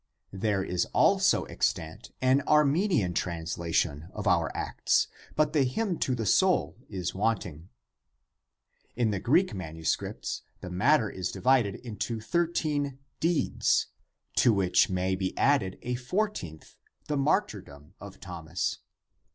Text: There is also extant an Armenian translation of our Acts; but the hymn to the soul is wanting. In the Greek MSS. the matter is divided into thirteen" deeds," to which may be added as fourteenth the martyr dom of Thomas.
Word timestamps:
There 0.33 0.63
is 0.63 0.85
also 0.95 1.43
extant 1.45 2.09
an 2.23 2.41
Armenian 2.47 3.13
translation 3.13 4.07
of 4.13 4.25
our 4.27 4.49
Acts; 4.57 5.07
but 5.35 5.53
the 5.53 5.61
hymn 5.63 5.99
to 5.99 6.15
the 6.15 6.25
soul 6.25 6.75
is 6.89 7.13
wanting. 7.13 7.69
In 8.95 9.11
the 9.11 9.19
Greek 9.19 9.53
MSS. 9.53 10.41
the 10.59 10.71
matter 10.71 11.07
is 11.07 11.31
divided 11.31 11.75
into 11.75 12.19
thirteen" 12.19 12.97
deeds," 13.29 13.89
to 14.37 14.51
which 14.51 14.89
may 14.89 15.13
be 15.15 15.37
added 15.37 15.77
as 15.85 15.99
fourteenth 16.01 16.75
the 17.07 17.15
martyr 17.15 17.61
dom 17.61 17.93
of 18.01 18.19
Thomas. 18.19 18.79